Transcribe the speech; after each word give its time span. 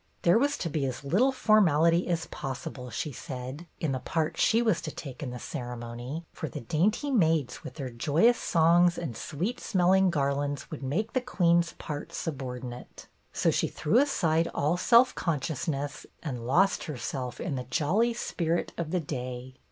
There 0.23 0.39
was 0.39 0.57
to 0.57 0.67
be 0.67 0.83
as 0.87 1.03
little 1.03 1.31
formality 1.31 2.07
as 2.07 2.25
possible, 2.25 2.89
she 2.89 3.11
said, 3.11 3.67
in 3.79 3.91
the 3.91 3.99
part 3.99 4.35
she 4.35 4.59
was 4.63 4.81
to 4.81 4.89
take 4.89 5.21
in 5.21 5.29
the 5.29 5.37
ceremony, 5.37 6.25
for 6.33 6.49
the 6.49 6.61
dainty 6.61 7.11
maids 7.11 7.63
with 7.63 7.75
their 7.75 7.91
joyous 7.91 8.39
songs 8.39 8.97
and 8.97 9.15
sweet 9.15 9.59
smelling 9.59 10.09
garlands 10.09 10.71
would 10.71 10.81
make 10.81 11.13
the 11.13 11.21
queen's 11.21 11.73
part 11.73 12.13
subordinate. 12.13 13.09
So 13.31 13.51
she 13.51 13.67
threw 13.67 13.99
aside 13.99 14.47
all 14.55 14.75
self 14.75 15.13
consciousness 15.13 16.07
and 16.23 16.47
lost 16.47 16.85
herself 16.85 17.39
in 17.39 17.53
the 17.53 17.65
jolly 17.65 18.15
spirit 18.15 18.73
of 18.79 18.89
the 18.89 19.01
day. 19.01 19.53